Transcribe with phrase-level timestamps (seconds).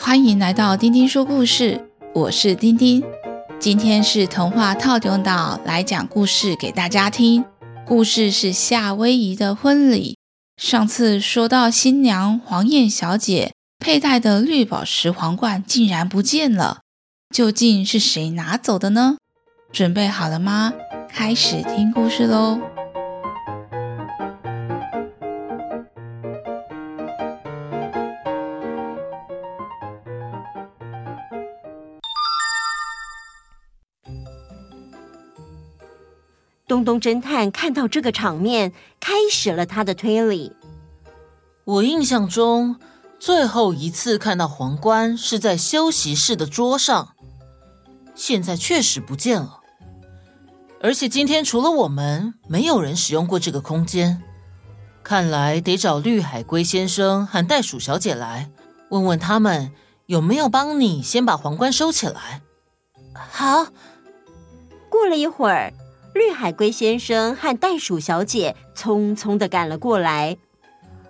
[0.00, 3.02] 欢迎来到丁丁说故事，我是丁丁。
[3.58, 7.44] 今天是童话套中岛来讲故事给大家听。
[7.84, 10.16] 故事是夏威夷的婚礼。
[10.56, 16.82] 上次说到新娘黄燕小姐佩戴的绿宝石皇冠竟然不见了，
[17.34, 19.16] 究竟是谁拿走的呢？
[19.72, 20.72] 准备好了吗？
[21.08, 22.60] 开始听故事喽！
[36.88, 40.56] 东东侦探看到这个场面，开始了他的推理。
[41.64, 42.76] 我印象中，
[43.18, 47.14] 最后一次看到皇冠是在休息室的桌上，
[48.14, 49.60] 现在确实不见了。
[50.80, 54.22] 而且今天除了我们，没有人使用过这个空间。
[55.02, 58.50] 看来得找绿海龟先生和袋鼠小姐来，
[58.88, 59.72] 问问他们
[60.06, 62.40] 有没有帮你先把皇冠收起来。
[63.12, 63.66] 好。
[64.88, 65.70] 过了一会儿。
[66.14, 70.36] 绿海龟先生和袋鼠小姐匆匆的赶了过来。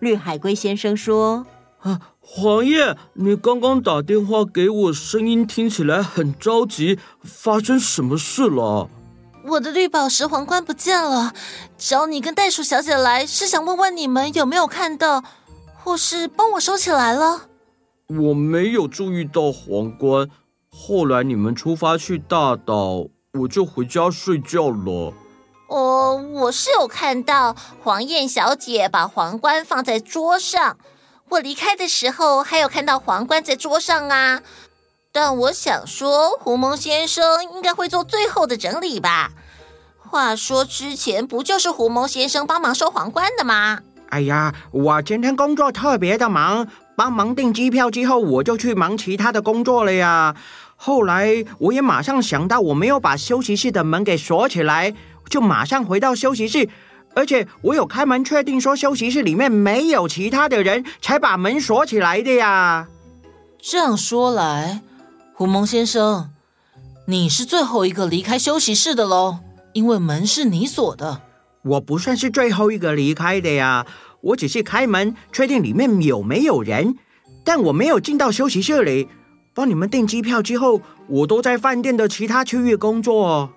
[0.00, 1.46] 绿海龟先生说
[1.80, 8.88] ：“啊，黄叶，你刚刚打电话给我，声音听起来很着急，发生什么事了？”
[9.46, 11.34] 我的绿宝石皇冠不见了，
[11.76, 15.22] 找你跟袋鼠小姐来是想问问你们有没有看到，
[15.74, 17.48] 或是帮我收起来了。
[18.08, 20.28] 我没有注意到皇冠，
[20.70, 23.08] 后来你们出发去大岛。
[23.40, 25.12] 我就回家睡觉了。
[25.66, 30.76] 哦，我是有看到黄燕小姐把皇冠放在桌上，
[31.30, 34.40] 我离开的时候还有看到皇冠在桌上啊。
[35.10, 39.32] 但我想说，狐獴先生应该会做最后的整理吧。
[39.98, 43.80] 话说之前不就是狐獴先生帮忙收皇冠的吗？
[44.10, 50.36] 哎呀，我今天工作特别的忙，帮忙订机票之后，我就去忙其他的工作了呀。
[50.86, 54.94] 后来我也马上想到，我没有把休息室的门给锁起来，
[55.30, 56.68] 就马上回到休息室，
[57.14, 62.86] 而且我有开门确定说休息室里面没有其他的人，才把门锁起来的呀。
[63.58, 64.82] 这样说来，
[65.32, 66.28] 狐獴先生，
[67.06, 69.38] 你是最后一个离开休息室的喽，
[69.72, 71.22] 因为门是你锁的。
[71.62, 73.86] 我不算是最后一个离开的呀，
[74.20, 76.96] 我只是开门确定里面有没有人，
[77.42, 79.08] 但我没有进到休息室里。
[79.54, 83.50] 帮你们订机票之后，我都在饭店的其他区域工作。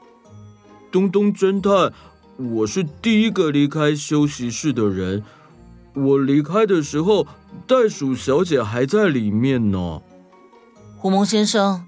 [0.91, 1.91] 东东侦探，
[2.37, 5.23] 我是第一个离开休息室的人。
[5.95, 7.25] 我离开的时候，
[7.65, 10.01] 袋鼠小姐还在里面呢。
[10.97, 11.87] 狐獴先生，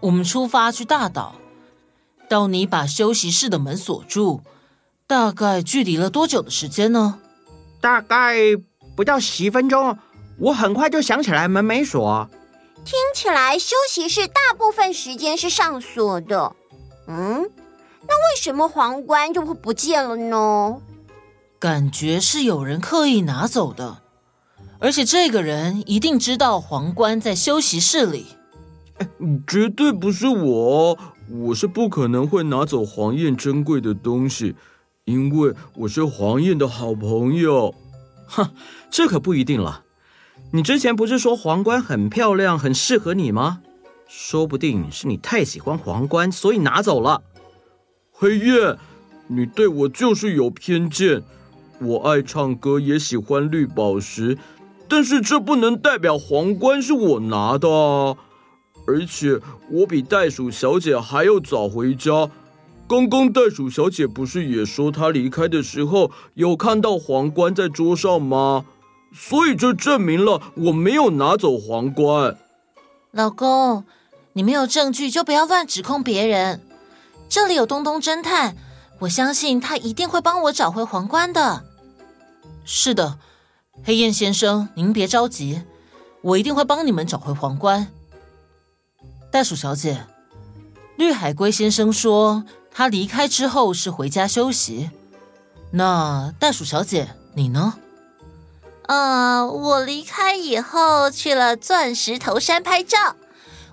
[0.00, 1.36] 我们出发去大岛，
[2.28, 4.42] 到你把休息室的门锁住，
[5.06, 7.18] 大概距离了多久的时间呢？
[7.80, 8.36] 大概
[8.94, 9.96] 不到十分钟。
[10.38, 12.28] 我很快就想起来门没锁。
[12.84, 16.54] 听起来休息室大部分时间是上锁的，
[17.06, 17.50] 嗯，
[18.02, 20.80] 那为什么皇冠就会不见了呢？
[21.58, 24.02] 感觉是有人刻意拿走的，
[24.78, 28.26] 而且这个人一定知道皇冠在休息室里。
[29.46, 30.98] 绝对不是我，
[31.30, 34.56] 我是不可能会拿走黄燕珍贵的东西，
[35.04, 37.74] 因为我是黄燕的好朋友。
[38.26, 38.50] 哼，
[38.90, 39.84] 这可不一定了。
[40.52, 43.60] 你之前不是说皇冠很漂亮，很适合你吗？
[44.06, 47.22] 说不定是你太喜欢皇冠，所以拿走了。
[48.10, 48.78] 黑夜，
[49.26, 51.22] 你对我就是有偏见。
[51.80, 54.38] 我爱唱歌，也喜欢绿宝石，
[54.88, 58.16] 但是这不能代表皇冠是我拿的啊。
[58.86, 59.38] 而且
[59.70, 62.30] 我比袋鼠小姐还要早回家。
[62.88, 68.64] 刚刚袋鼠小姐不是也说她离开的时候有看到皇冠在桌上吗？
[69.14, 72.36] 所以这证明了我没有拿走皇冠。
[73.10, 73.84] 老公，
[74.34, 76.60] 你没有证据就不要乱指控别人。
[77.28, 78.56] 这里有东东侦探，
[79.00, 81.64] 我相信他一定会帮我找回皇冠的。
[82.64, 83.18] 是的，
[83.82, 85.62] 黑燕先生，您别着急，
[86.22, 87.88] 我一定会帮你们找回皇冠。
[89.30, 90.06] 袋鼠小姐，
[90.96, 94.90] 绿海龟先生说他离开之后是回家休息。
[95.70, 97.74] 那袋鼠小姐，你呢？
[98.88, 103.16] 呃，我离开以后去了钻石头山拍照，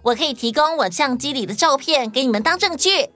[0.04, 3.10] 我可以提供我相机里的照片给你们当证据。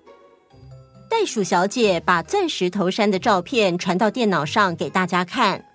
[1.09, 5.65] 袋鼠小姐把钻石头山的照片传到电脑上给大家看，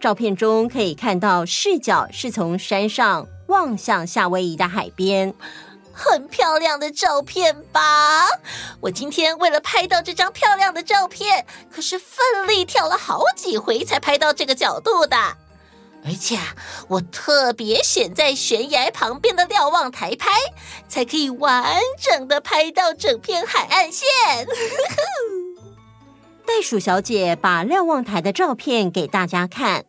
[0.00, 5.34] 照片中可以看到视角是从山上望向夏威夷的海边，
[5.92, 8.26] 很漂亮的照片吧？
[8.80, 15.16] 我今天为了拍到这张漂亮的照片，可是奋力跳了好几回才拍到这个角度的。
[16.04, 16.56] 而且啊，
[16.88, 20.30] 我特别选在悬崖旁边的瞭望台拍，
[20.88, 24.06] 才可以完整的拍到整片海岸线。
[26.44, 29.84] 袋鼠小姐把瞭望台的照片给大家看。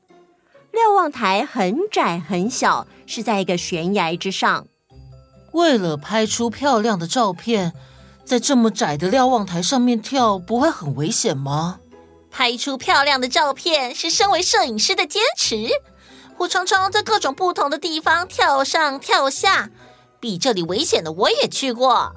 [0.72, 4.68] 瞭望台很窄很小，是在一个悬崖之上。
[5.52, 7.74] 为了拍出漂亮的照片，
[8.24, 11.80] 在这么窄的瞭望台上面跳，不会很危险吗？
[12.32, 15.70] 拍出漂亮的照片是身为摄影师的坚持。
[16.44, 19.70] 我常常在各种不同的地方跳上跳下，
[20.20, 22.16] 比这里危险的我也去过。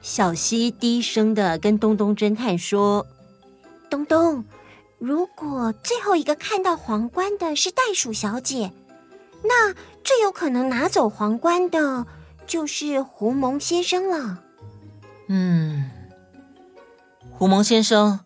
[0.00, 3.04] 小溪低声的跟东东侦探说
[3.90, 4.44] ：“东东，
[4.98, 8.70] 如果最后一个看到皇冠的是袋鼠小姐，
[9.42, 9.74] 那
[10.04, 12.06] 最有可能拿走皇冠的
[12.46, 14.38] 就是狐獴先生了。”
[15.26, 15.90] 嗯，
[17.32, 18.20] 狐獴先生，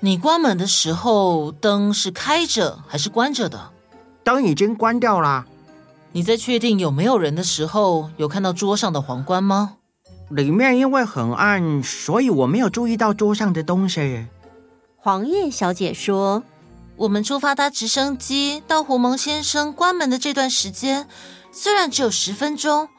[0.00, 3.70] 你关门的时候灯是开着还是关着的？
[4.28, 5.46] 灯已经关掉了。
[6.12, 9.76] 你在确定有没有人的时候，有看到桌上的皇冠吗？
[10.28, 14.26] 里面因为很暗，所以我没有注意到桌上的东西。
[14.98, 16.42] 黄叶小姐说
[16.96, 21.08] ：“我们出发搭直升机到狐蒙先生关门的这段时间，
[21.50, 22.90] 虽然只有十分钟。”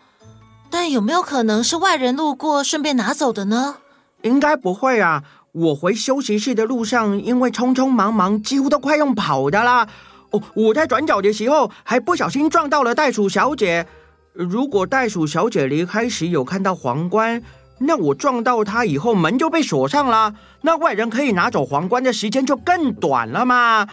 [0.72, 3.76] 但有没有可能是外人路过顺便拿走的呢？
[4.24, 5.24] 应该不会啊！
[5.52, 9.88] 我回休息室的路上，因为匆匆忙忙，几乎都快用跑的啦。
[10.31, 13.88] 哦，我在转角的时候还不小心撞到了袋鼠小姐。
[14.34, 17.42] 如果袋鼠小姐离开时有看到皇冠，
[17.80, 23.88] 那我撞到她以后门就被锁上了，那外人可以拿走皇冠的时间就更短了嘛。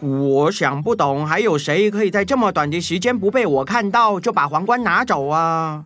[0.00, 5.84] 我想不懂，还有谁可以在这么短的时间不被我看到就把皇冠拿走啊？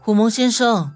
[0.00, 0.92] 狐獴先生，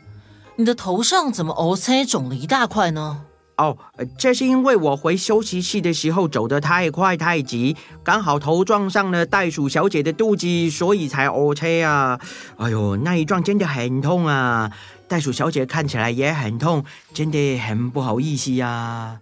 [0.56, 3.24] 你的头上怎么乌青肿了一大块呢？
[3.62, 3.78] 哦，
[4.18, 12.20] 这是因为我回休息室的时候走得太快太急，刚好头撞上了袋鼠小姐的肚子，所以才乌青啊！
[12.56, 14.70] 哎呦，那一撞真的很痛啊！
[15.06, 19.20] 袋鼠小姐看起来也很痛，真的很不好意思呀、啊。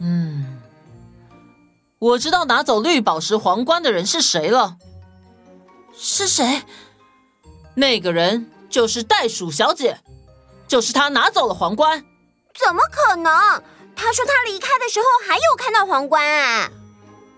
[0.00, 0.58] 嗯，
[1.98, 4.76] 我知道拿走绿宝石皇冠的人是谁了。
[5.96, 6.62] 是谁？
[7.74, 8.50] 那个人。
[8.68, 10.00] 就是袋鼠小姐，
[10.66, 12.04] 就是她拿走了皇冠。
[12.64, 13.32] 怎么可能？
[13.94, 16.70] 他说他离开的时候还有看到皇冠啊！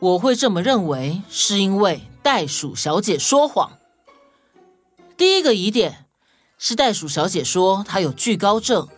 [0.00, 3.72] 我会这么认为，是因为袋鼠小姐说谎。
[5.16, 6.06] 第一个疑点
[6.58, 8.88] 是袋鼠小姐说她有惧高症，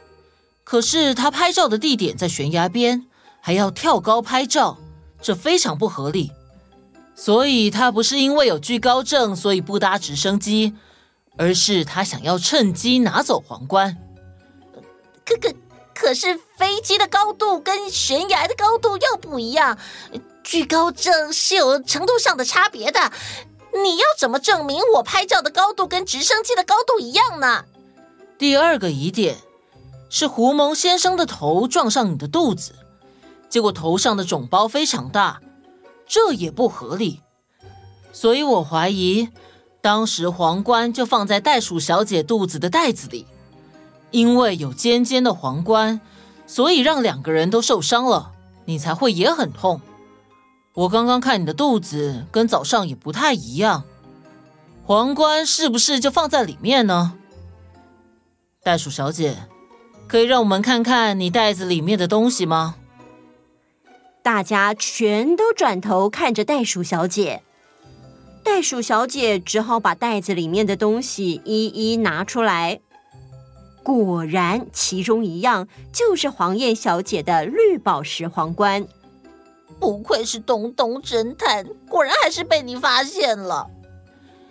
[0.65, 3.07] 可是她拍照的地点在悬崖边，
[3.41, 4.79] 还要跳高拍照，
[5.21, 6.33] 这非常不合理。
[7.15, 10.75] 所以她不是因为有惧高症，所以不搭直升机。
[11.37, 13.97] 而是她想要趁机拿走皇冠。
[16.01, 19.77] 可是飞机的高度跟悬崖的高度又不一样，
[20.43, 23.13] 惧高症是有程度上的差别的。
[23.75, 27.67] 你要怎么证明我拍照的高度跟直升机的高度一样呢？
[28.39, 29.37] 第二个疑点
[30.09, 32.73] 是狐獴先生的头撞上你的肚子，
[33.51, 35.43] 结果头上的肿包非常大，
[36.09, 37.21] 这也不合理。
[38.11, 39.29] 所以我怀疑。
[39.83, 43.27] 当时皇冠就放在袋鼠小姐肚子的袋子里，
[44.11, 46.01] 因为有尖尖的皇冠，
[46.47, 48.33] 所以让两个人都受伤了，
[48.65, 49.81] 你才会也很痛。
[50.75, 53.85] 我刚刚看你的肚子跟早上也不太一样，
[54.85, 57.15] 皇冠是不是就放在里面呢？
[58.63, 59.37] 袋鼠小姐，
[60.07, 62.77] 可以让我们看看你袋子里面的东西吗？
[64.23, 67.43] 大家全都转头看着袋鼠小姐。
[68.45, 72.81] 袋鼠小姐只好把袋子里面的东西一一拿出来，
[73.93, 78.87] 果然其中一样就是黄燕小姐的绿宝石皇冠。
[79.81, 83.69] 不愧是东东侦探，果然还是被你发现了。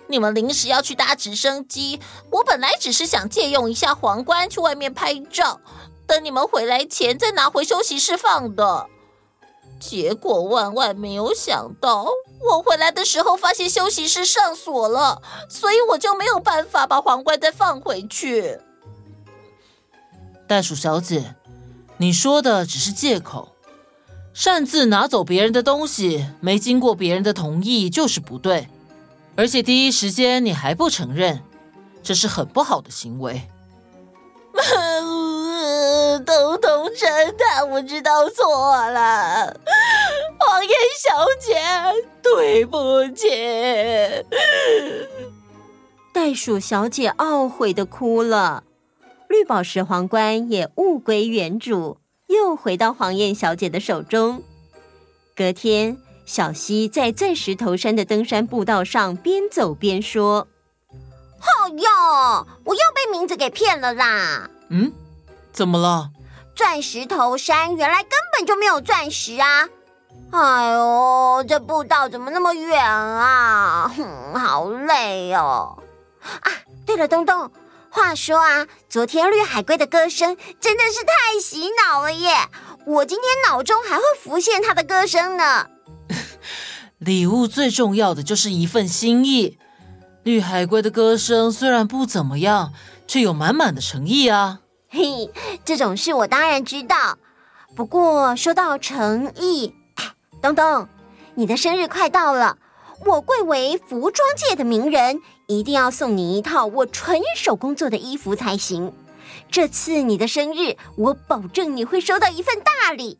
[0.07, 5.61] 你们临时要去搭直升机，我本来只是想借用一下皇冠去外面拍照，
[6.05, 8.87] 等你们回来前再拿回休息室放的。
[9.79, 12.09] 结果万万没有想到，
[12.41, 18.59] 我回来的时候发现休息室上锁了，所以我就没有办法把皇冠再放回去。
[20.49, 21.35] 袋鼠小姐，
[21.97, 23.49] 你说的只是借口，
[24.33, 28.67] 擅自拿走别人的东西，没经过别人的同意就是不对，
[29.35, 31.43] 而且第一时间你还不承认，
[32.01, 33.43] 这是很不好的行为。
[36.25, 39.55] 彤彤侦探，我知道错了。
[40.39, 41.61] 黄燕小姐，
[42.23, 43.29] 对不起。
[46.11, 48.63] 袋鼠小姐懊悔的哭了，
[49.29, 54.41] 绿宝石皇冠也物归原主，又回到黄燕小姐的手中。
[55.35, 60.47] 隔天，小溪在钻石头山的登山步道上边走边说
[61.39, 64.91] ：“哦哟，我又被名字给骗了啦！”嗯，
[65.53, 66.09] 怎么了？
[66.55, 69.69] 钻石头山原来根本就没有钻石啊！
[70.31, 73.93] 哎呦，这步道怎么那么远啊？
[73.95, 75.77] 哼，好累哦！
[76.41, 76.51] 啊，
[76.83, 77.51] 对了，东东，
[77.91, 82.29] 话说啊，昨天绿海龟的歌声真的是太洗脑了耶！
[82.85, 85.67] 我今天脑中还会浮现它的歌声呢。
[86.99, 89.57] 礼物最重要的就是一份心意。
[90.23, 92.73] 绿海龟的歌声虽然不怎么样，
[93.07, 94.59] 却有满满的诚意啊。
[94.89, 95.31] 嘿，
[95.65, 97.17] 这种事我当然知道。
[97.75, 100.87] 不过说到诚意，哎，东东，
[101.35, 102.57] 你的生日快到了，
[103.05, 108.93] 我贵为服装界的名人，一定要送你一套我纯手工做的衣服才行。
[109.49, 113.17] 这次你的生日，我保证你会收到一份大礼。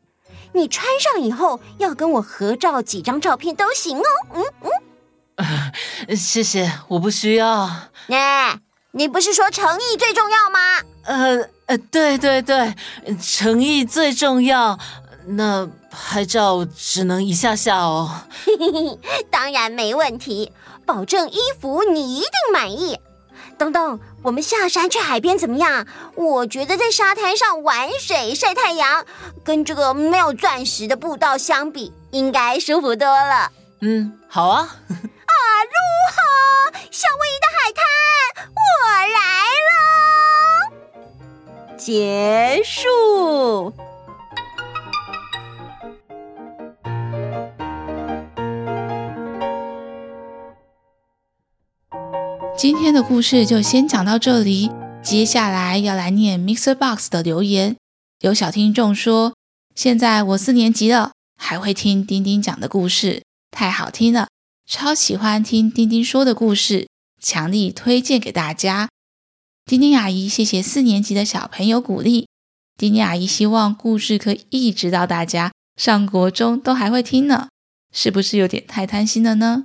[0.53, 4.03] 你穿上以后，要跟我合照几张照片都行哦。
[4.36, 4.69] 嗯嗯，
[6.07, 7.67] 呃， 谢谢，我不需要。
[8.09, 8.59] 哎，
[8.91, 10.59] 你不是说诚意最重要吗？
[11.05, 11.50] 呃。
[11.65, 12.74] 呃，对对对，
[13.21, 14.77] 诚意最重要。
[15.27, 18.21] 那拍照只能一下下哦。
[19.29, 20.51] 当然没问题，
[20.89, 23.00] 保证衣服你一定满意。
[23.60, 25.86] 东东，我们下山去海边怎么样？
[26.15, 29.05] 我觉得在沙滩上玩水晒太阳，
[29.43, 33.51] 跟这个没有钻石的步道相比，应该舒服多了。
[33.81, 34.62] 嗯，好啊。
[34.62, 35.75] 啊，如
[36.15, 36.17] 何？
[36.89, 37.86] 夏威夷的海滩，
[38.50, 38.60] 我
[39.13, 39.19] 来
[41.69, 41.77] 了。
[41.77, 43.72] 结束。
[52.61, 54.69] 今天的故事就先讲到这里，
[55.01, 57.77] 接下来要来念 MixerBox 的留言。
[58.19, 59.33] 有小听众说
[59.73, 64.27] ：“现在我四年级了，还会听丁丁讲的故事，太好听了，
[64.67, 66.89] 超喜欢听丁丁说的故事，
[67.21, 68.89] 强力推荐给大家。”
[69.63, 72.27] 丁丁阿姨，谢谢四年级的小朋友鼓励。
[72.75, 77.47] 丁丁阿姨希望故事可以一直到大家上国中都还会听呢，
[77.95, 79.63] 是不是有点太贪心了呢？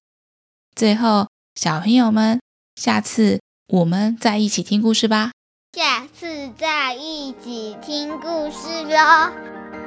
[0.76, 2.40] 最后，小朋友们，
[2.74, 5.32] 下次我们再一起听故事吧。
[5.72, 9.83] 下次再一起听故事喽。